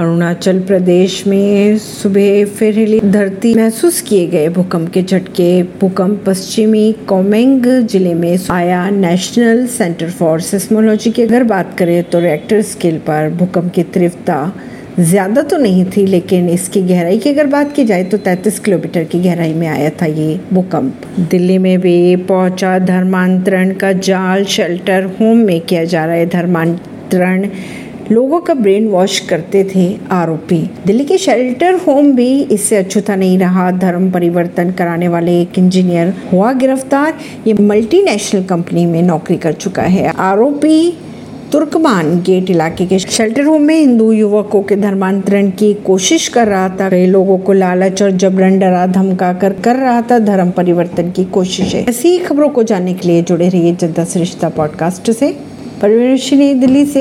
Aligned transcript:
अरुणाचल 0.00 0.60
प्रदेश 0.60 1.22
में 1.26 1.78
सुबह 1.78 2.44
फिर 2.48 2.78
हिली 2.78 3.00
धरती 3.02 3.54
महसूस 3.54 4.00
किए 4.02 4.26
गए 4.26 4.48
भूकंप 4.48 4.88
के 4.92 5.02
झटके। 5.02 5.62
भूकंप 5.80 6.22
पश्चिमी 6.26 6.92
कोमेंग 7.08 7.66
ज़िले 7.66 8.14
में 8.14 8.38
आया। 8.50 8.88
नेशनल 8.90 9.66
सेंटर 9.68 10.10
फॉर 10.10 10.40
सिस्मोलॉजी 10.42 11.10
की 11.10 11.22
अगर 11.22 11.44
बात 11.44 11.74
करें 11.78 12.02
तो 12.04 12.20
रिएक्टर 12.20 12.62
स्केल 12.62 12.98
पर 13.08 13.28
भूकंप 13.38 13.72
की 13.74 13.82
तीव्रता 13.84 14.40
ज़्यादा 15.00 15.42
तो 15.42 15.56
नहीं 15.56 15.84
थी, 15.86 16.06
लेकिन 16.06 16.48
इसकी 16.48 16.82
गहराई 16.82 17.18
की 17.18 17.30
अगर 17.30 17.46
बात 17.48 17.74
की 17.76 17.84
जाए 17.84 18.04
तो 18.04 18.18
33 18.20 18.58
किलोमीटर 18.58 19.04
की 19.04 19.20
गहराई 19.20 19.52
में 19.54 19.66
आया 19.68 19.90
था 20.00 20.06
ये 20.06 20.40
भूकंप। 20.52 21.04
दिल्ली 21.30 21.58
में 21.58 21.78
भी 21.80 22.16
पहुँचा 22.24 22.78
धर्मांतरण 22.86 23.74
का 23.74 23.92
जाल 24.08 24.44
शेल्टर 24.56 25.10
होम 25.20 25.44
में 25.46 25.60
किया 25.60 25.84
जा 25.84 26.04
रहा 26.04 26.14
है 26.14 26.26
धर्मांतरण। 26.28 27.48
लोगों 28.12 28.40
का 28.40 28.54
ब्रेन 28.54 28.88
वॉश 28.88 29.18
करते 29.18 29.70
थे 29.74 29.98
आरोपी। 30.10 30.70
दिल्ली 30.86 31.04
के 31.04 31.18
शेल्टर 31.18 31.74
होम 31.74 32.12
भी 32.12 32.42
इससे 32.42 32.76
अछूता 32.76 33.16
नहीं 33.16 33.38
रहा। 33.38 33.70
धर्म 33.70 34.10
परिवर्तन 34.10 34.70
कराने 34.70 35.08
वाले 35.08 35.42
एक 35.42 35.58
इंजीनियर 35.58 36.14
हुआ 36.32 36.52
गिरफ़्तार। 36.52 37.14
ये 37.46 37.54
मल्टीनेशनल 37.60 38.42
कंपनी 38.42 38.86
में 38.86 39.02
नौकरी 39.02 39.36
कर 39.36 39.52
चुका 39.52 39.82
है। 39.82 40.12
आरोपी 40.18 40.98
तुर्कमान 41.52 42.22
गेट 42.22 42.50
इलाके 42.50 42.86
के 42.86 42.98
शेल्टर 42.98 43.42
होम 43.42 43.62
में 43.62 43.80
हिंदू 43.80 44.12
युवकों 44.12 44.62
के 44.62 44.76
धर्मांतरण 44.76 45.50
की 45.50 45.74
कोशिश 45.74 46.28
कर 46.28 46.46
रहा 46.48 46.68
था। 46.68 46.90
कई 46.90 47.06
लोगों 47.06 47.38
को 47.38 47.52
लालच 47.52 48.02
और 48.02 48.10
जबरन 48.10 48.58
डरा, 48.58 48.86
धमका 48.86 49.32
कर 49.32 49.52
कर 49.52 49.76
रहा 49.76 50.02
था। 50.02 50.18
धर्म 50.18 50.50
परिवर्तन 50.50 51.10
की 51.10 51.24
कोशिश। 51.24 51.74
ऐसी 51.74 52.18
खबरों 52.18 52.48
को 52.48 52.62
जानने 52.62 52.94
के 52.94 53.08
लिए 53.08 53.22
जुड़े 53.22 53.48
रहिए 53.48 53.74
जनता 53.74 54.04
सरिश्ता 54.04 54.48
पॉडकास्ट 54.48 55.10
से। 55.10 55.36
परवीन 55.82 56.60
दिल्ली 56.60 56.86
से। 56.86 56.98